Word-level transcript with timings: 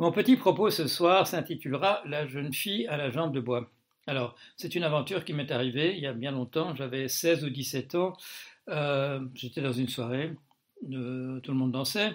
Mon 0.00 0.12
petit 0.12 0.38
propos 0.38 0.70
ce 0.70 0.86
soir 0.86 1.26
s'intitulera 1.26 2.00
La 2.06 2.26
jeune 2.26 2.54
fille 2.54 2.86
à 2.86 2.96
la 2.96 3.10
jambe 3.10 3.34
de 3.34 3.40
bois. 3.40 3.70
Alors, 4.06 4.34
c'est 4.56 4.74
une 4.74 4.82
aventure 4.82 5.26
qui 5.26 5.34
m'est 5.34 5.52
arrivée 5.52 5.94
il 5.94 6.00
y 6.02 6.06
a 6.06 6.14
bien 6.14 6.30
longtemps, 6.30 6.74
j'avais 6.74 7.06
16 7.06 7.44
ou 7.44 7.50
17 7.50 7.96
ans, 7.96 8.16
euh, 8.70 9.20
j'étais 9.34 9.60
dans 9.60 9.74
une 9.74 9.90
soirée, 9.90 10.34
euh, 10.90 11.38
tout 11.40 11.50
le 11.50 11.58
monde 11.58 11.72
dansait, 11.72 12.12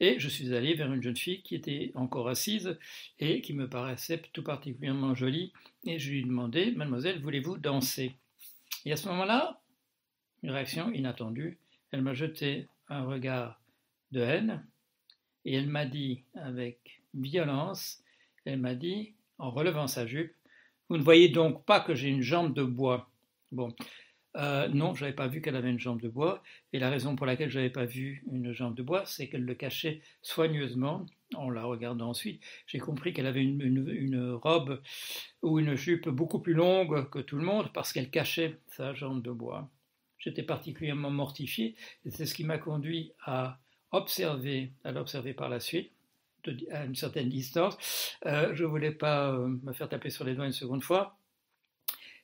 et 0.00 0.18
je 0.18 0.28
suis 0.30 0.54
allé 0.54 0.72
vers 0.72 0.90
une 0.90 1.02
jeune 1.02 1.18
fille 1.18 1.42
qui 1.42 1.54
était 1.54 1.92
encore 1.96 2.30
assise 2.30 2.78
et 3.18 3.42
qui 3.42 3.52
me 3.52 3.68
paraissait 3.68 4.22
tout 4.32 4.42
particulièrement 4.42 5.14
jolie, 5.14 5.52
et 5.84 5.98
je 5.98 6.12
lui 6.12 6.20
ai 6.20 6.22
demandé, 6.22 6.70
mademoiselle, 6.70 7.20
voulez-vous 7.20 7.58
danser? 7.58 8.16
Et 8.86 8.92
à 8.92 8.96
ce 8.96 9.06
moment-là, 9.08 9.60
une 10.42 10.50
réaction 10.50 10.90
inattendue, 10.90 11.58
elle 11.90 12.00
m'a 12.00 12.14
jeté 12.14 12.68
un 12.88 13.04
regard 13.04 13.60
de 14.12 14.22
haine, 14.22 14.66
et 15.44 15.52
elle 15.56 15.68
m'a 15.68 15.84
dit 15.84 16.24
avec 16.36 17.01
violence, 17.14 18.02
elle 18.44 18.60
m'a 18.60 18.74
dit, 18.74 19.14
en 19.38 19.50
relevant 19.50 19.86
sa 19.86 20.06
jupe, 20.06 20.34
Vous 20.88 20.98
ne 20.98 21.02
voyez 21.02 21.28
donc 21.28 21.64
pas 21.64 21.80
que 21.80 21.94
j'ai 21.94 22.08
une 22.08 22.22
jambe 22.22 22.52
de 22.54 22.62
bois? 22.64 23.08
Bon, 23.50 23.74
euh, 24.36 24.68
non, 24.68 24.94
je 24.94 25.02
n'avais 25.04 25.14
pas 25.14 25.28
vu 25.28 25.42
qu'elle 25.42 25.56
avait 25.56 25.70
une 25.70 25.78
jambe 25.78 26.00
de 26.00 26.08
bois, 26.08 26.42
et 26.72 26.78
la 26.78 26.90
raison 26.90 27.16
pour 27.16 27.26
laquelle 27.26 27.50
je 27.50 27.58
n'avais 27.58 27.70
pas 27.70 27.84
vu 27.84 28.24
une 28.30 28.52
jambe 28.52 28.74
de 28.74 28.82
bois, 28.82 29.04
c'est 29.04 29.28
qu'elle 29.28 29.44
le 29.44 29.54
cachait 29.54 30.00
soigneusement. 30.22 31.06
En 31.34 31.50
la 31.50 31.64
regardant 31.64 32.10
ensuite, 32.10 32.42
j'ai 32.66 32.78
compris 32.78 33.12
qu'elle 33.12 33.26
avait 33.26 33.42
une, 33.42 34.32
robe 34.32 34.82
ou 35.42 35.58
une 35.58 35.74
jupe 35.74 36.08
beaucoup 36.08 36.40
plus 36.40 36.54
longue 36.54 37.08
que 37.10 37.18
tout 37.18 37.36
le 37.36 37.44
monde 37.44 37.70
parce 37.72 37.92
qu'elle 37.92 38.10
cachait 38.10 38.58
sa 38.68 38.94
jambe 38.94 39.22
de 39.22 39.30
bois. 39.30 39.70
J'étais 40.18 40.42
particulièrement 40.42 41.10
mortifié, 41.10 41.74
et 42.04 42.10
c'est 42.10 42.26
ce 42.26 42.34
qui 42.34 42.44
m'a 42.44 42.58
conduit 42.58 43.12
à 43.24 43.58
observer, 43.90 44.72
à 44.84 44.92
l'observer 44.92 45.34
par 45.34 45.48
la 45.48 45.60
suite, 45.60 45.90
à 46.70 46.84
une 46.84 46.94
certaine 46.94 47.28
distance. 47.28 47.76
Euh, 48.26 48.54
je 48.54 48.64
ne 48.64 48.68
voulais 48.68 48.92
pas 48.92 49.32
euh, 49.32 49.48
me 49.62 49.72
faire 49.72 49.88
taper 49.88 50.10
sur 50.10 50.24
les 50.24 50.34
doigts 50.34 50.46
une 50.46 50.52
seconde 50.52 50.82
fois. 50.82 51.18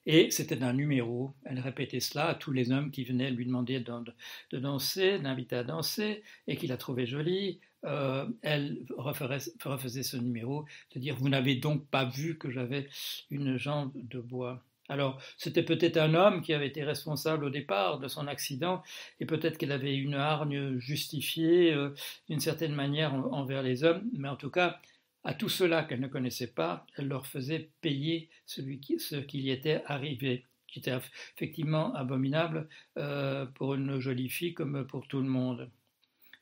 Et 0.07 0.31
c'était 0.31 0.63
un 0.63 0.73
numéro. 0.73 1.35
Elle 1.45 1.61
répétait 1.61 2.01
cela 2.01 2.29
à 2.29 2.35
tous 2.35 2.51
les 2.51 2.73
hommes 2.73 2.91
qui 2.91 3.05
venaient 3.05 3.31
lui 3.31 3.45
demander 3.45 3.81
de, 3.81 4.59
danser, 4.59 5.19
d'inviter 5.19 5.57
à 5.57 5.65
danser, 5.65 6.23
et 6.47 6.57
qu'il 6.57 6.71
la 6.71 6.79
trouvait 6.79 7.07
jolie. 7.07 7.61
Euh, 7.85 8.27
elle 8.43 8.87
refaisait 8.97 10.03
ce 10.03 10.17
numéro, 10.17 10.65
de 10.95 11.01
dire 11.01 11.15
Vous 11.17 11.29
n'avez 11.29 11.57
donc 11.57 11.87
pas 11.89 12.07
vu 12.07 12.39
que 12.39 12.51
j'avais 12.51 12.89
une 13.31 13.59
jambe 13.59 13.93
de 13.95 14.19
bois. 14.19 14.65
Alors, 14.89 15.21
c'était 15.37 15.63
peut-être 15.63 15.97
un 15.99 16.15
homme 16.15 16.41
qui 16.43 16.55
avait 16.55 16.67
été 16.69 16.83
responsable 16.85 17.45
au 17.45 17.51
départ 17.51 17.99
de 17.99 18.09
son 18.09 18.27
accident, 18.27 18.83
et 19.21 19.27
peut-être 19.27 19.59
qu'elle 19.59 19.73
avait 19.73 19.97
une 19.97 20.15
hargne 20.15 20.79
justifiée 20.79 21.73
euh, 21.75 21.91
d'une 22.29 22.41
certaine 22.41 22.75
manière 22.75 23.15
envers 23.15 23.63
les 23.63 23.85
hommes, 23.85 24.09
mais 24.15 24.29
en 24.29 24.37
tout 24.37 24.51
cas, 24.51 24.81
à 25.25 25.35
tout 25.35 25.49
cela 25.49 25.85
qu'elle 25.85 26.01
ne 26.01 26.09
connaissait 26.09 26.53
pas, 26.55 26.87
elle 26.97 27.09
leur 27.09 27.27
faisait 27.27 27.71
payer 27.81 28.31
ce 28.47 29.17
qui 29.17 29.41
y 29.41 29.51
était 29.51 29.83
arrivé, 29.87 30.47
qui 30.67 30.79
était 30.79 30.97
effectivement 31.37 31.95
abominable 31.95 32.69
euh, 32.97 33.47
pour 33.47 33.75
une 33.75 33.99
jolie 33.99 34.31
fille 34.31 34.55
comme 34.55 34.87
pour 34.87 35.07
tout 35.09 35.21
le 35.21 35.29
monde. 35.29 35.71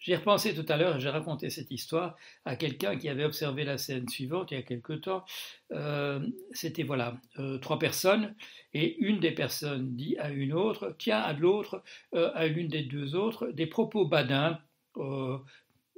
J'y 0.07 0.13
ai 0.13 0.17
repensé 0.17 0.55
tout 0.55 0.65
à 0.69 0.77
l'heure 0.77 1.01
j'ai 1.01 1.09
raconté 1.09 1.51
cette 1.51 1.73
histoire 1.73 2.15
à 2.45 2.55
quelqu'un 2.55 2.97
qui 2.97 3.09
avait 3.09 3.25
observé 3.25 3.65
la 3.65 3.77
scène 3.77 4.09
suivante 4.09 4.53
il 4.53 4.55
y 4.55 4.57
a 4.57 4.63
quelque 4.63 4.93
temps. 4.93 5.25
Euh, 5.73 6.25
c'était 6.53 6.85
voilà, 6.85 7.21
euh, 7.41 7.59
trois 7.59 7.81
personnes 7.81 8.37
et 8.73 8.97
une 8.99 9.19
des 9.19 9.33
personnes 9.33 9.97
dit 9.97 10.17
à 10.19 10.31
une 10.31 10.53
autre, 10.53 10.95
tient 10.97 11.19
à 11.19 11.33
l'autre, 11.33 11.83
euh, 12.15 12.31
à 12.37 12.47
l'une 12.47 12.69
des 12.69 12.85
deux 12.85 13.17
autres, 13.17 13.49
des 13.49 13.67
propos 13.67 14.07
badins, 14.07 14.61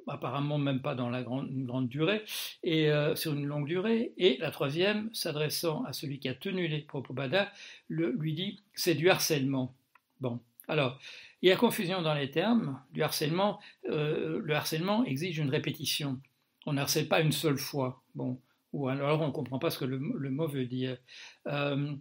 apparemment 0.07 0.57
même 0.57 0.81
pas 0.81 0.95
dans 0.95 1.11
la 1.11 1.23
grande, 1.23 1.51
une 1.51 1.67
grande 1.67 1.91
durée, 1.91 2.25
et 2.63 2.91
sur 3.15 3.35
une 3.35 3.45
longue 3.45 3.67
durée. 3.69 4.15
Et 4.17 4.39
la 4.39 4.51
troisième, 4.51 5.11
s'adressant 5.13 5.85
à 5.85 5.93
celui 5.93 6.19
qui 6.19 6.31
a 6.31 6.35
tenu 6.35 6.67
les 6.67 6.81
propos 6.81 7.13
badins, 7.13 7.49
lui 7.91 8.33
dit 8.33 8.59
c'est 8.73 8.95
du 8.95 9.11
harcèlement. 9.11 9.75
Bon, 10.21 10.41
alors 10.69 10.99
il 11.43 11.49
y 11.49 11.53
a 11.53 11.57
confusion 11.57 12.03
dans 12.03 12.15
les 12.15 12.31
termes. 12.31 12.83
Du 12.93 13.03
harcèlement, 13.03 13.61
euh, 13.89 14.41
le 14.43 14.55
harcèlement 14.55 15.05
exige 15.05 15.39
une 15.39 15.51
répétition. 15.51 16.21
On 16.67 16.73
ne 16.73 16.81
harcèle 16.81 17.09
pas 17.09 17.21
une 17.21 17.33
seule 17.33 17.59
fois. 17.59 18.03
Bon, 18.15 18.41
ou 18.73 18.89
alors 18.89 19.21
on 19.21 19.29
ne 19.29 19.33
comprend 19.33 19.59
pas 19.59 19.71
ce 19.71 19.79
que 19.79 19.85
le, 19.85 19.99
mot 19.99 20.49
veut 20.49 20.67
dire. 20.67 20.99
Euh, 21.47 21.95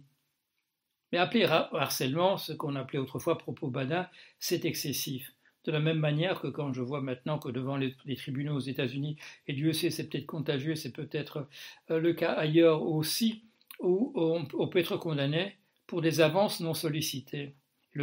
mais 1.12 1.18
appeler 1.18 1.44
harcèlement, 1.44 2.36
ce 2.36 2.52
qu'on 2.52 2.74
appelait 2.74 2.98
autrefois 2.98 3.38
propos 3.38 3.68
badin, 3.68 4.08
c'est 4.40 4.64
excessif. 4.64 5.32
De 5.64 5.72
la 5.72 5.80
même 5.80 5.98
manière 5.98 6.40
que 6.40 6.48
quand 6.48 6.72
je 6.72 6.82
vois 6.82 7.00
maintenant 7.00 7.38
que 7.38 7.48
devant 7.48 7.76
les, 7.76 7.94
tribunaux 8.16 8.56
aux 8.56 8.60
États-Unis, 8.60 9.16
et 9.46 9.52
Dieu 9.52 9.72
sait, 9.72 9.90
c'est 9.90 10.08
peut-être 10.08 10.26
contagieux, 10.26 10.74
c'est 10.74 10.92
peut-être 10.92 11.48
euh, 11.90 12.00
le 12.00 12.12
cas 12.12 12.32
ailleurs 12.32 12.82
aussi, 12.82 13.44
où 13.80 14.12
on 14.16 14.68
peut 14.68 14.80
être 14.80 14.96
condamné 14.96 15.56
pour 15.86 16.02
des 16.02 16.20
avances 16.20 16.58
non 16.58 16.74
sollicitées 16.74 17.54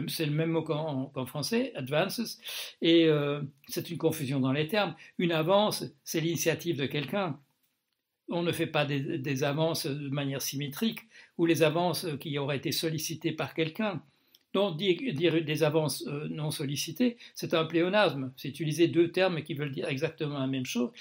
c'est 0.07 0.25
le 0.25 0.31
même 0.31 0.51
mot 0.51 0.63
qu'en 0.63 1.25
français, 1.25 1.73
advances, 1.75 2.39
et 2.81 3.05
euh, 3.05 3.41
c'est 3.67 3.89
une 3.89 3.97
confusion 3.97 4.39
dans 4.39 4.51
les 4.51 4.67
termes. 4.67 4.95
Une 5.17 5.31
avance, 5.31 5.85
c'est 6.03 6.21
l'initiative 6.21 6.77
de 6.77 6.85
quelqu'un. 6.85 7.39
On 8.29 8.41
ne 8.41 8.51
fait 8.51 8.67
pas 8.67 8.85
des, 8.85 9.43
avances 9.43 9.85
de 9.85 10.09
manière 10.09 10.41
symétrique 10.41 11.01
ou 11.37 11.45
les 11.45 11.61
avances 11.61 12.07
qui 12.19 12.37
auraient 12.39 12.57
été 12.57 12.71
sollicitées 12.71 13.31
par 13.31 13.53
quelqu'un. 13.53 14.01
Donc 14.53 14.77
dire, 14.77 15.43
des 15.43 15.63
avances 15.63 16.05
euh, 16.07 16.27
non 16.29 16.49
sollicitées, 16.49 17.17
c'est 17.35 17.53
un 17.53 17.65
pléonasme. 17.65 18.31
C'est 18.37 18.47
utiliser 18.47 18.87
deux 18.87 19.11
termes 19.11 19.43
qui 19.43 19.53
veulent 19.53 19.71
dire 19.71 19.89
exactement 19.89 20.39
la 20.39 20.47
même 20.47 20.65
chose. 20.65 20.91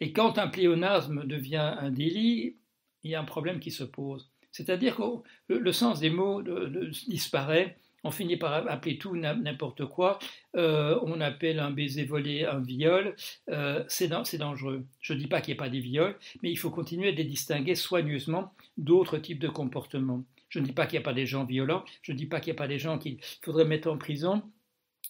Et 0.00 0.12
quand 0.12 0.36
un 0.36 0.48
pléonasme 0.48 1.24
devient 1.24 1.76
un 1.78 1.90
délit, 1.90 2.56
il 3.04 3.12
y 3.12 3.14
a 3.14 3.20
un 3.20 3.24
problème 3.24 3.60
qui 3.60 3.70
se 3.70 3.84
pose. 3.84 4.30
C'est-à-dire 4.50 4.96
que 4.96 5.02
le, 5.54 5.72
sens 5.72 6.00
des 6.00 6.10
mots 6.10 6.42
disparaît 7.08 7.76
on 8.04 8.10
finit 8.10 8.36
par 8.36 8.52
appeler 8.68 8.98
tout 8.98 9.16
n'importe 9.16 9.86
quoi, 9.86 10.18
euh, 10.56 10.98
on 11.02 11.20
appelle 11.20 11.58
un 11.58 11.70
baiser 11.70 12.04
volé 12.04 12.44
un 12.44 12.60
viol, 12.60 13.16
euh, 13.48 13.82
c'est 13.88 14.08
dangereux. 14.08 14.84
Je 15.00 15.14
ne 15.14 15.18
dis 15.18 15.26
pas 15.26 15.40
qu'il 15.40 15.54
n'y 15.54 15.58
a 15.58 15.62
pas 15.62 15.70
des 15.70 15.80
viols, 15.80 16.16
mais 16.42 16.50
il 16.50 16.56
faut 16.56 16.70
continuer 16.70 17.12
de 17.12 17.22
distinguer 17.22 17.74
soigneusement 17.74 18.52
d'autres 18.76 19.18
types 19.18 19.38
de 19.38 19.48
comportements. 19.48 20.22
Je 20.50 20.60
ne 20.60 20.66
dis 20.66 20.72
pas 20.72 20.86
qu'il 20.86 20.98
n'y 20.98 21.02
a 21.02 21.08
pas 21.08 21.14
des 21.14 21.26
gens 21.26 21.44
violents, 21.44 21.84
je 22.02 22.12
ne 22.12 22.16
dis 22.16 22.26
pas 22.26 22.40
qu'il 22.40 22.52
n'y 22.52 22.56
a 22.56 22.62
pas 22.62 22.68
des 22.68 22.78
gens 22.78 22.98
qu'il 22.98 23.18
faudrait 23.42 23.64
mettre 23.64 23.90
en 23.90 23.96
prison, 23.96 24.42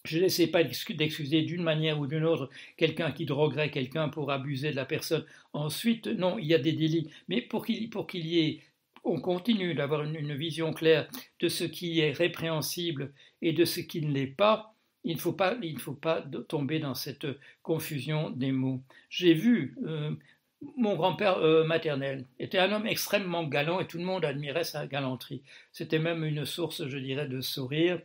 je 0.05 0.19
n'essaie 0.19 0.47
pas 0.47 0.63
d'excuser 0.63 1.41
d'une 1.41 1.63
manière 1.63 1.99
ou 1.99 2.07
d'une 2.07 2.23
autre 2.23 2.49
quelqu'un 2.77 3.11
qui 3.11 3.25
droguerait 3.25 3.71
quelqu'un 3.71 4.07
pour 4.09 4.31
abuser 4.31 4.71
de 4.71 4.75
la 4.75 4.85
personne. 4.85 5.25
Ensuite, 5.53 6.07
non, 6.07 6.37
il 6.37 6.45
y 6.45 6.53
a 6.53 6.59
des 6.59 6.73
délits. 6.73 7.09
Mais 7.27 7.41
pour 7.41 7.65
qu'il 7.65 8.25
y 8.25 8.39
ait 8.39 8.61
on 9.05 9.21
continue 9.21 9.75
d'avoir 9.75 10.03
une, 10.03 10.33
vision 10.35 10.73
claire 10.73 11.07
de 11.39 11.47
ce 11.47 11.63
qui 11.63 11.99
est 11.99 12.11
répréhensible 12.11 13.13
et 13.41 13.53
de 13.53 13.63
ce 13.63 13.79
qui 13.79 14.01
ne 14.01 14.11
l'est 14.11 14.27
pas, 14.27 14.73
il 15.03 15.15
ne 15.15 15.21
faut 15.21 15.33
pas, 15.33 15.55
il 15.61 15.79
faut 15.79 15.93
pas 15.93 16.23
tomber 16.47 16.79
dans 16.79 16.95
cette 16.95 17.27
confusion 17.61 18.31
des 18.31 18.51
mots. 18.51 18.81
J'ai 19.09 19.33
vu 19.33 19.75
euh, 19.85 20.11
mon 20.77 20.95
grand-père 20.95 21.37
euh, 21.37 21.63
maternel 21.63 22.25
était 22.39 22.57
un 22.57 22.71
homme 22.71 22.87
extrêmement 22.87 23.43
galant 23.43 23.79
et 23.79 23.87
tout 23.87 23.97
le 23.97 24.03
monde 24.03 24.25
admirait 24.25 24.63
sa 24.63 24.87
galanterie. 24.87 25.41
C'était 25.71 25.99
même 25.99 26.23
une 26.23 26.45
source, 26.45 26.87
je 26.87 26.97
dirais, 26.97 27.27
de 27.27 27.41
sourire. 27.41 28.01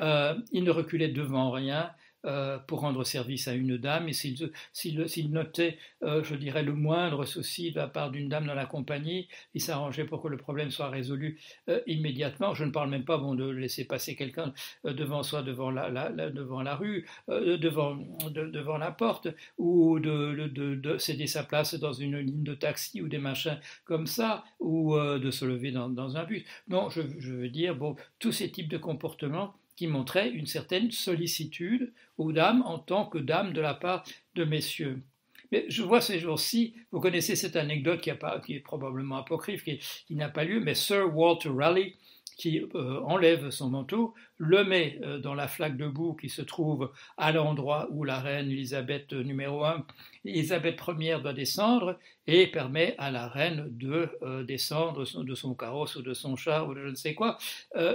Euh, 0.00 0.34
il 0.52 0.64
ne 0.64 0.70
reculait 0.70 1.08
devant 1.08 1.50
rien. 1.50 1.90
Euh, 2.24 2.56
pour 2.56 2.80
rendre 2.80 3.02
service 3.02 3.48
à 3.48 3.52
une 3.52 3.76
dame, 3.76 4.08
et 4.08 4.12
s'il 4.12 5.32
notait, 5.32 5.76
euh, 6.04 6.22
je 6.22 6.36
dirais, 6.36 6.62
le 6.62 6.72
moindre 6.72 7.24
souci 7.24 7.72
de 7.72 7.76
la 7.76 7.88
part 7.88 8.12
d'une 8.12 8.28
dame 8.28 8.46
dans 8.46 8.54
la 8.54 8.64
compagnie, 8.64 9.26
il 9.54 9.60
s'arrangeait 9.60 10.04
pour 10.04 10.22
que 10.22 10.28
le 10.28 10.36
problème 10.36 10.70
soit 10.70 10.88
résolu 10.88 11.40
euh, 11.68 11.80
immédiatement. 11.88 12.54
Je 12.54 12.64
ne 12.64 12.70
parle 12.70 12.90
même 12.90 13.04
pas 13.04 13.18
bon, 13.18 13.34
de 13.34 13.48
laisser 13.48 13.84
passer 13.84 14.14
quelqu'un 14.14 14.54
devant 14.84 15.24
soi, 15.24 15.42
devant 15.42 15.72
la, 15.72 15.90
devant 16.30 16.62
la 16.62 16.76
rue, 16.76 17.08
devant, 17.28 17.96
devant 18.30 18.78
la 18.78 18.92
porte, 18.92 19.26
ou 19.58 19.98
de, 19.98 20.46
de, 20.46 20.98
céder 20.98 21.26
sa 21.26 21.42
place 21.42 21.74
dans 21.74 21.92
une 21.92 22.18
ligne 22.18 22.44
de 22.44 22.54
taxi 22.54 23.02
ou 23.02 23.08
des 23.08 23.18
machins 23.18 23.58
comme 23.84 24.06
ça, 24.06 24.44
ou 24.60 24.96
de 24.96 25.30
se 25.32 25.44
lever 25.44 25.72
dans, 25.72 25.88
dans 25.88 26.16
un 26.16 26.24
bus. 26.24 26.44
Non, 26.68 26.88
je, 26.88 27.02
je 27.18 27.32
veux 27.32 27.48
dire, 27.48 27.74
bon, 27.74 27.96
tous 28.20 28.30
ces 28.32 28.50
types 28.50 28.68
de 28.68 28.78
comportements 28.78 29.54
qui 29.76 29.86
montrait 29.86 30.30
une 30.30 30.46
certaine 30.46 30.90
sollicitude 30.90 31.92
aux 32.18 32.32
dames 32.32 32.62
en 32.66 32.78
tant 32.78 33.06
que 33.06 33.18
dames 33.18 33.52
de 33.52 33.60
la 33.60 33.74
part 33.74 34.04
de 34.34 34.44
messieurs. 34.44 35.02
Mais 35.50 35.66
je 35.68 35.82
vois 35.82 36.00
ces 36.00 36.18
jours-ci, 36.18 36.74
vous 36.92 37.00
connaissez 37.00 37.36
cette 37.36 37.56
anecdote 37.56 38.00
qui, 38.00 38.10
qui 38.44 38.54
est 38.54 38.60
probablement 38.60 39.16
apocryphe, 39.16 39.64
qui, 39.64 39.78
qui 40.06 40.14
n'a 40.14 40.30
pas 40.30 40.44
lieu, 40.44 40.60
mais 40.60 40.74
Sir 40.74 41.14
Walter 41.14 41.50
Raleigh, 41.50 41.94
qui 42.36 42.60
euh, 42.74 43.00
enlève 43.02 43.50
son 43.50 43.70
manteau, 43.70 44.14
le 44.38 44.64
met 44.64 44.98
euh, 45.02 45.18
dans 45.18 45.34
la 45.34 45.48
flaque 45.48 45.76
de 45.76 45.86
boue 45.86 46.14
qui 46.14 46.28
se 46.28 46.42
trouve 46.42 46.92
à 47.16 47.32
l'endroit 47.32 47.88
où 47.90 48.04
la 48.04 48.20
reine 48.20 48.50
Elisabeth 48.50 49.12
euh, 49.12 49.22
numéro 49.22 49.64
1, 49.64 49.84
Elisabeth 50.24 50.80
Ier 50.98 51.18
doit 51.22 51.32
descendre, 51.32 51.98
et 52.26 52.46
permet 52.46 52.94
à 52.98 53.10
la 53.10 53.26
reine 53.26 53.66
de 53.70 54.08
descendre 54.44 55.04
de 55.24 55.34
son 55.34 55.54
carrosse 55.54 55.96
ou 55.96 56.02
de 56.02 56.14
son 56.14 56.36
char 56.36 56.68
ou 56.68 56.74
de 56.74 56.80
je 56.84 56.90
ne 56.90 56.94
sais 56.94 57.14
quoi, 57.14 57.36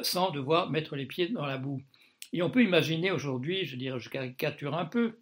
sans 0.02 0.32
devoir 0.32 0.70
mettre 0.70 0.98
les 0.98 1.06
pieds 1.06 1.30
dans 1.30 1.46
la 1.46 1.58
boue. 1.58 1.82
Et 2.34 2.42
on 2.42 2.50
peut 2.50 2.62
imaginer 2.62 3.12
aujourd'hui, 3.12 3.64
je 3.64 3.78
dirais, 3.78 4.00
je 4.00 4.10
caricature 4.10 4.78
un 4.78 4.84
peu, 4.84 5.18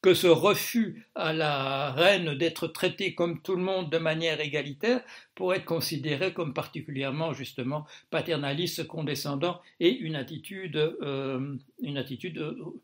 que 0.00 0.14
ce 0.14 0.28
refus 0.28 1.06
à 1.14 1.32
la 1.32 1.92
reine 1.92 2.34
d'être 2.34 2.66
traitée 2.68 3.14
comme 3.14 3.40
tout 3.42 3.56
le 3.56 3.62
monde 3.62 3.90
de 3.90 3.98
manière 3.98 4.40
égalitaire 4.40 5.02
pourrait 5.34 5.58
être 5.58 5.64
considéré 5.64 6.32
comme 6.32 6.54
particulièrement 6.54 7.32
justement 7.32 7.84
paternaliste, 8.10 8.86
condescendant 8.86 9.60
et 9.80 9.90
une 9.90 10.14
attitude, 10.14 10.76
euh, 10.76 11.56
une 11.80 11.98
attitude 11.98 12.38
euh, 12.38 12.80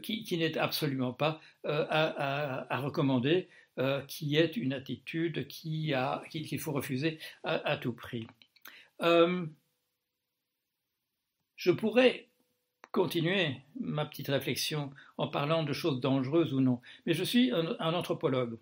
qui, 0.00 0.38
n'est 0.38 0.56
absolument 0.56 1.12
pas 1.12 1.40
euh, 1.66 1.84
à, 1.90 2.78
recommander, 2.80 3.48
qui 4.08 4.36
est 4.36 4.56
une 4.56 4.72
attitude 4.74 5.48
qu'il 5.48 5.96
qui, 6.30 6.58
faut 6.58 6.72
refuser 6.72 7.18
à, 7.44 7.78
tout 7.78 7.94
prix. 7.94 8.26
je 9.00 9.46
pourrais 11.70 12.29
continuer 12.92 13.56
ma 13.78 14.04
petite 14.04 14.28
réflexion 14.28 14.90
en 15.18 15.28
parlant 15.28 15.62
de 15.62 15.72
choses 15.72 16.00
dangereuses 16.00 16.52
ou 16.52 16.60
non. 16.60 16.80
Mais 17.06 17.14
je 17.14 17.24
suis 17.24 17.50
un, 17.52 17.94
anthropologue. 17.94 18.58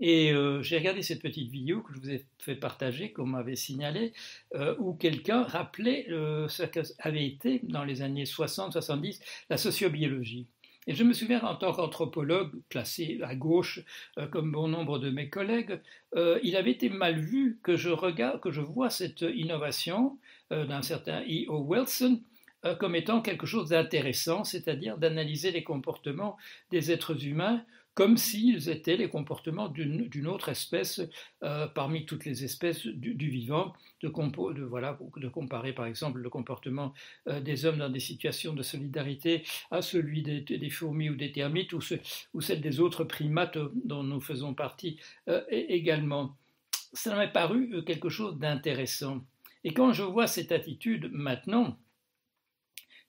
Et 0.00 0.32
euh, 0.32 0.60
j'ai 0.62 0.78
regardé 0.78 1.02
cette 1.02 1.22
petite 1.22 1.50
vidéo 1.50 1.82
que 1.82 1.94
je 1.94 2.00
vous 2.00 2.10
ai 2.10 2.24
fait 2.38 2.56
partager, 2.56 3.12
qu'on 3.12 3.26
m'avait 3.26 3.56
signalé, 3.56 4.12
euh, 4.54 4.74
où 4.78 4.94
quelqu'un 4.94 5.44
rappelait 5.44 6.06
euh, 6.10 6.48
ce 6.48 6.64
qu'avait 6.64 7.26
été 7.26 7.60
dans 7.62 7.84
les 7.84 8.02
années 8.02 8.24
60-70 8.24 9.20
la 9.50 9.56
sociobiologie. 9.56 10.46
Et 10.86 10.94
je 10.94 11.04
me 11.04 11.14
souviens, 11.14 11.40
en 11.42 11.54
tant 11.54 11.72
qu'anthropologue, 11.72 12.52
placé 12.68 13.18
à 13.22 13.34
gauche, 13.34 13.80
comme 14.30 14.52
bon 14.52 14.68
nombre 14.68 14.98
de 14.98 15.08
mes 15.08 15.30
collègues, 15.30 15.80
il 16.14 16.56
avait 16.56 16.72
été 16.72 16.90
mal 16.90 17.18
vu 17.18 17.58
que 17.62 17.74
je 17.74 17.88
regarde, 17.88 18.38
que 18.42 18.50
je 18.50 18.60
vois 18.60 18.90
cette 18.90 19.22
innovation 19.22 20.18
d'un 20.50 20.82
certain 20.82 21.22
E.O. 21.22 21.60
Wilson, 21.60 22.20
euh, 22.20 22.33
comme 22.78 22.96
étant 22.96 23.20
quelque 23.20 23.46
chose 23.46 23.68
d'intéressant, 23.68 24.44
c'est-à-dire 24.44 24.98
d'analyser 24.98 25.50
les 25.50 25.64
comportements 25.64 26.36
des 26.70 26.90
êtres 26.90 27.26
humains 27.26 27.64
comme 27.94 28.16
s'ils 28.16 28.68
étaient 28.68 28.96
les 28.96 29.08
comportements 29.08 29.68
d'une 29.68 30.26
autre 30.26 30.48
espèce 30.48 31.00
euh, 31.42 31.66
parmi 31.68 32.06
toutes 32.06 32.24
les 32.24 32.44
espèces 32.44 32.86
du, 32.86 33.28
vivant, 33.28 33.72
de, 34.02 34.08
voilà, 34.64 34.98
de, 35.16 35.28
comparer 35.28 35.72
par 35.72 35.86
exemple 35.86 36.18
le 36.20 36.28
comportement 36.28 36.92
euh, 37.28 37.40
des 37.40 37.64
hommes 37.64 37.78
dans 37.78 37.88
des 37.88 38.00
situations 38.00 38.52
de 38.52 38.62
solidarité 38.62 39.44
à 39.70 39.80
celui 39.80 40.22
des, 40.22 40.70
fourmis 40.70 41.08
ou 41.08 41.14
des 41.14 41.30
termites 41.30 41.72
ou, 41.72 41.80
ou, 42.34 42.40
celle 42.40 42.60
des 42.60 42.80
autres 42.80 43.04
primates 43.04 43.58
dont 43.84 44.02
nous 44.02 44.20
faisons 44.20 44.54
partie 44.54 44.98
également. 45.48 46.36
Ça 46.92 47.14
m'a 47.14 47.28
paru 47.28 47.84
quelque 47.84 48.08
chose 48.08 48.38
d'intéressant. 48.38 49.24
Et 49.62 49.72
quand 49.72 49.92
je 49.92 50.02
vois 50.02 50.26
cette 50.26 50.52
attitude 50.52 51.10
maintenant, 51.12 51.78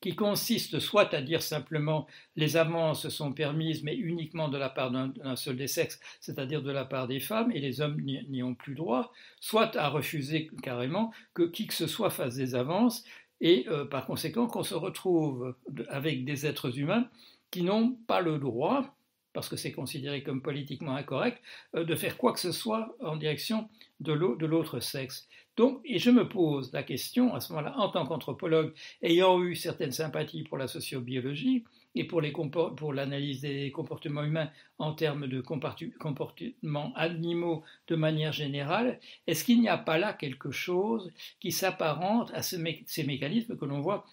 qui 0.01 0.15
consiste 0.15 0.79
soit 0.79 1.13
à 1.13 1.21
dire 1.21 1.41
simplement 1.41 2.07
les 2.35 2.57
avances 2.57 3.09
sont 3.09 3.33
permises, 3.33 3.83
mais 3.83 3.95
uniquement 3.95 4.49
de 4.49 4.57
la 4.57 4.69
part 4.69 4.91
d'un 4.91 5.35
seul 5.35 5.57
des 5.57 5.67
sexes, 5.67 5.99
c'est-à-dire 6.19 6.61
de 6.61 6.71
la 6.71 6.85
part 6.85 7.07
des 7.07 7.19
femmes, 7.19 7.51
et 7.51 7.59
les 7.59 7.81
hommes 7.81 7.99
n'y 8.01 8.43
ont 8.43 8.55
plus 8.55 8.75
droit, 8.75 9.11
soit 9.39 9.75
à 9.75 9.89
refuser 9.89 10.49
carrément 10.61 11.11
que 11.33 11.43
qui 11.43 11.67
que 11.67 11.73
ce 11.73 11.87
soit 11.87 12.09
fasse 12.09 12.35
des 12.35 12.55
avances, 12.55 13.03
et 13.41 13.65
euh, 13.67 13.85
par 13.85 14.05
conséquent 14.05 14.47
qu'on 14.47 14.63
se 14.63 14.75
retrouve 14.75 15.55
avec 15.89 16.25
des 16.25 16.45
êtres 16.45 16.77
humains 16.79 17.09
qui 17.51 17.63
n'ont 17.63 17.97
pas 18.07 18.21
le 18.21 18.37
droit, 18.37 18.94
parce 19.35 19.49
que 19.49 19.57
c'est 19.57 19.73
considéré 19.73 20.23
comme 20.23 20.41
politiquement 20.41 20.95
incorrect, 20.95 21.39
euh, 21.75 21.83
de 21.83 21.93
faire 21.93 22.17
quoi 22.17 22.33
que 22.33 22.39
ce 22.39 22.53
soit 22.53 22.95
en 23.01 23.17
direction 23.17 23.69
de 23.99 24.13
l'autre 24.13 24.79
sexe. 24.79 25.27
Donc, 25.57 25.81
et 25.85 25.99
je 25.99 26.09
me 26.09 26.27
pose 26.27 26.71
la 26.73 26.83
question 26.83 27.33
à 27.33 27.39
ce 27.39 27.53
moment-là, 27.53 27.75
en 27.77 27.89
tant 27.89 28.05
qu'anthropologue, 28.05 28.73
ayant 29.01 29.41
eu 29.41 29.55
certaines 29.55 29.91
sympathies 29.91 30.43
pour 30.43 30.57
la 30.57 30.67
sociobiologie 30.67 31.63
et 31.95 32.03
pour, 32.05 32.21
l'analyse 32.21 33.41
des 33.41 33.71
comportements 33.71 34.23
humains 34.23 34.49
en 34.79 34.93
termes 34.93 35.27
de 35.27 35.39
comportements 35.41 36.93
animaux 36.95 37.63
de 37.87 37.95
manière 37.95 38.33
générale, 38.33 38.99
est-ce 39.27 39.45
qu'il 39.45 39.61
n'y 39.61 39.69
a 39.69 39.77
pas 39.77 39.97
là 39.97 40.11
quelque 40.11 40.51
chose 40.51 41.11
qui 41.39 41.53
s'apparente 41.53 42.31
à 42.33 42.41
ces 42.41 42.57
mécanismes 43.03 43.57
que 43.57 43.65
l'on 43.65 43.79
voit 43.79 44.05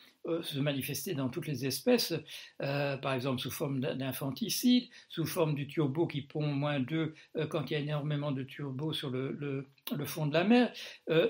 se 0.43 0.59
manifester 0.59 1.15
dans 1.15 1.29
toutes 1.29 1.47
les 1.47 1.67
espèces, 1.67 2.15
euh, 2.63 2.97
par 2.97 3.13
exemple 3.15 3.41
sous 3.41 3.51
forme 3.51 3.81
d'infanticide, 3.81 4.89
sous 5.09 5.27
forme 5.27 5.55
du 5.55 5.67
turbo 5.67 6.07
qui 6.07 6.23
pond 6.23 6.47
moins 6.47 6.81
d'œufs 6.81 7.13
euh, 7.37 7.47
quand 7.47 7.71
il 7.71 7.75
y 7.75 7.77
a 7.77 7.81
énormément 7.81 8.33
de 8.33 8.43
turbo 8.43 8.93
sur 8.93 9.11
le, 9.11 9.67
le 9.97 10.05
fond 10.05 10.27
de 10.27 10.35
la 10.35 10.45
mer, 10.45 10.73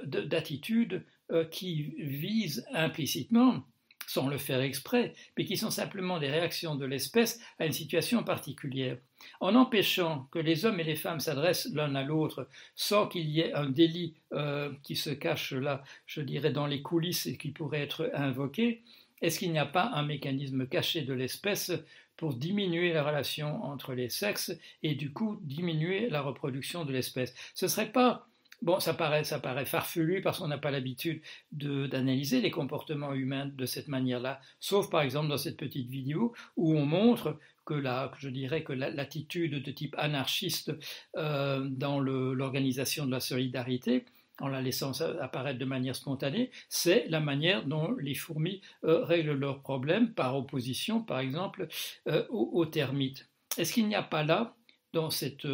d'attitudes 0.05 1.05
qui 1.51 1.95
visent 1.99 2.67
implicitement 2.73 3.65
sans 4.13 4.29
le 4.29 4.37
faire 4.37 4.61
exprès, 4.61 5.15
mais 5.37 5.47
qui 5.47 5.57
sont 5.57 5.71
simplement 5.71 6.19
des 6.19 6.29
réactions 6.29 6.75
de 6.75 6.85
l'espèce 6.85 7.41
à 7.59 7.65
une 7.65 7.73
situation 7.73 8.23
particulière. 8.23 8.99
En 9.41 9.55
empêchant 9.55 10.29
que 10.31 10.39
les 10.39 10.67
hommes 10.67 10.81
et 10.81 10.85
les 10.85 10.97
femmes 10.97 11.21
s'adressent 11.21 11.71
l'un 11.73 11.95
à 11.95 12.03
l'autre 12.03 12.47
sans 12.75 13.09
qu'il 13.09 13.31
y 13.31 13.41
ait 13.41 13.55
un 13.55 13.71
délit 13.71 14.15
euh, 14.33 14.71
qui 14.83 14.97
se 14.97 15.09
cache 15.09 15.53
là, 15.53 15.83
je 16.05 16.21
dirais, 16.21 16.53
dans 16.53 16.67
les 16.67 16.83
coulisses 16.83 17.27
et 17.27 17.39
qui 17.39 17.53
pourrait 17.53 17.81
être 17.81 18.11
invoqué, 18.13 18.83
est-ce 19.23 19.39
qu'il 19.39 19.53
n'y 19.53 19.59
a 19.59 19.67
pas 19.67 19.91
un 19.95 20.03
mécanisme 20.03 20.67
caché 20.67 21.03
de 21.03 21.15
l'espèce 21.15 21.73
pour 22.17 22.35
diminuer 22.35 22.93
la 22.93 23.05
relation 23.05 23.65
entre 23.65 23.95
les 23.95 24.11
sexes 24.11 24.53
et 24.83 24.95
du 24.95 25.13
coup 25.13 25.39
diminuer 25.43 26.11
la 26.11 26.21
reproduction 26.21 26.85
de 26.85 26.93
l'espèce? 26.93 27.35
Ce 27.55 27.65
ne 27.65 27.71
serait 27.71 27.93
pas 27.93 28.29
Bon, 28.63 28.79
ça 28.79 28.95
paraît, 28.95 29.25
ça 29.25 29.41
paraît 29.41 29.67
farfelu 29.67 30.23
parce 30.23 30.39
qu'on 30.39 30.47
n'a 30.47 30.57
pas 30.57 30.71
l'habitude 30.71 31.21
d'analyser 31.51 32.41
les 32.41 32.53
comportements 32.53 33.13
humains 33.13 33.47
de 33.47 33.67
cette 33.67 33.89
manière-là, 33.89 34.41
sauf 34.61 34.89
par 34.89 35.03
exemple 35.03 35.29
dans 35.29 35.37
cette 35.37 35.57
petite 35.57 35.89
vidéo 35.89 36.33
où 36.57 36.77
on 36.77 36.87
montre 36.87 37.41
que 37.67 37.75
la, 37.75 38.13
je 38.19 38.29
dirais 38.29 38.63
que 38.63 38.73
l'attitude 38.73 39.65
de 39.65 39.71
type 39.73 39.97
anarchiste 39.99 40.73
euh, 41.17 41.67
dans 41.71 41.99
l'organisation 41.99 43.05
de 43.05 43.11
la 43.11 43.19
solidarité, 43.19 44.05
en 44.41 44.47
la 44.47 44.63
laissant 44.63 44.93
apparaître 45.21 45.59
de 45.59 45.65
manière 45.65 45.97
spontanée, 45.97 46.53
c'est 46.69 47.07
la 47.09 47.19
manière 47.19 47.67
dont 47.67 47.97
les 47.99 48.15
fourmis 48.15 48.63
euh, 48.85 49.05
règlent 49.05 49.35
leurs 49.35 49.63
problèmes 49.63 50.15
par 50.15 50.37
opposition, 50.37 51.03
par 51.03 51.19
exemple, 51.19 51.67
euh, 52.07 52.25
aux, 52.29 52.67
termites. 52.67 53.29
Est-ce 53.59 53.73
qu'il 53.73 53.89
n'y 53.89 53.97
a 53.97 54.03
pas 54.05 54.23
là, 54.23 54.55
dans 54.93 55.11
cette 55.11 55.47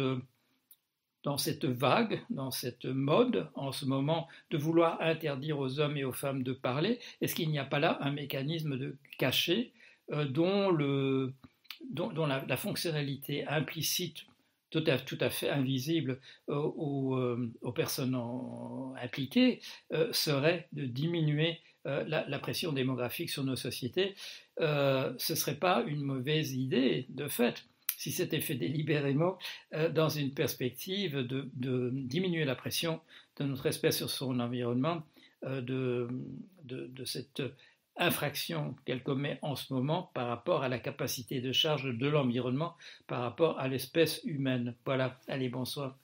dans 1.23 1.37
cette 1.37 1.65
vague, 1.65 2.21
dans 2.29 2.51
cette 2.51 2.85
mode 2.85 3.49
en 3.55 3.71
ce 3.71 3.85
moment 3.85 4.27
de 4.51 4.57
vouloir 4.57 5.01
interdire 5.01 5.59
aux 5.59 5.79
hommes 5.79 5.97
et 5.97 6.03
aux 6.03 6.13
femmes 6.13 6.43
de 6.43 6.53
parler 6.53 6.99
Est-ce 7.21 7.35
qu'il 7.35 7.49
n'y 7.49 7.59
a 7.59 7.65
pas 7.65 7.79
là 7.79 7.97
un 8.01 8.11
mécanisme 8.11 8.77
de 8.77 8.97
caché 9.17 9.73
euh, 10.11 10.25
dont, 10.25 10.71
la, 12.25 12.57
fonctionnalité 12.57 13.45
implicite 13.47 14.25
tout 14.69 14.83
à, 14.87 14.97
tout 14.97 15.17
à 15.19 15.29
fait 15.29 15.49
invisible 15.49 16.19
euh, 16.49 16.53
euh, 16.53 17.51
aux, 17.61 17.71
personnes 17.71 18.15
impliquées 19.01 19.61
serait 20.11 20.67
de 20.73 20.85
diminuer 20.85 21.59
la, 21.85 22.27
la, 22.27 22.39
pression 22.39 22.71
démographique 22.71 23.29
sur 23.29 23.43
nos 23.43 23.55
sociétés. 23.55 24.15
ce 24.57 25.13
ne 25.13 25.35
serait 25.35 25.59
pas 25.59 25.83
une 25.87 26.01
mauvaise 26.01 26.53
idée 26.53 27.07
de 27.09 27.27
fait 27.27 27.65
si 27.99 28.13
c'était 28.13 28.39
fait 28.39 28.55
délibérément, 28.55 29.37
euh, 29.73 29.89
dans 29.89 30.07
une 30.07 30.33
perspective 30.33 31.17
de, 31.17 31.89
diminuer 31.91 32.45
la 32.45 32.55
pression 32.55 33.01
de 33.35 33.43
notre 33.43 33.65
espèce 33.65 33.97
sur 33.97 34.09
son 34.09 34.39
environnement, 34.39 35.03
euh, 35.43 35.59
de, 35.59 36.07
de, 36.63 37.03
cette 37.03 37.43
infraction 37.97 38.73
qu'elle 38.85 39.03
commet 39.03 39.37
en 39.41 39.57
ce 39.57 39.73
moment 39.73 40.11
par 40.13 40.27
rapport 40.29 40.63
à 40.63 40.69
la 40.69 40.79
capacité 40.79 41.41
de 41.41 41.51
charge 41.51 41.93
de 41.93 42.07
l'environnement 42.07 42.77
par 43.05 43.19
rapport 43.19 43.59
à 43.59 43.67
l'espèce 43.67 44.21
humaine. 44.23 44.75
Voilà, 44.85 45.19
allez, 45.27 45.49
bonsoir. 45.49 45.97